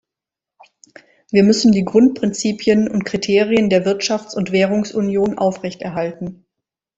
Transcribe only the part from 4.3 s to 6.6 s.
und Währungsunion aufrechterhalten.